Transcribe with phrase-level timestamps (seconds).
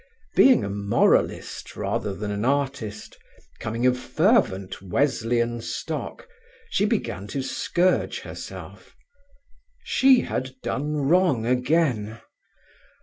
[0.35, 3.19] Being a moralist rather than an artist,
[3.59, 6.27] coming of fervent Wesleyan stock,
[6.71, 8.95] she began to scourge herself.
[9.83, 12.19] She had done wrong again.